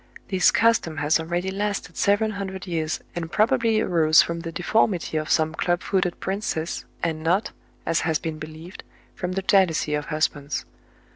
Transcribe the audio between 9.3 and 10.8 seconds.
the jealousy of husbands.